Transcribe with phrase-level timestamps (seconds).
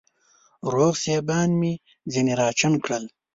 [0.73, 1.73] روغ سېبان مې
[2.11, 2.99] ځيني راچڼ کړه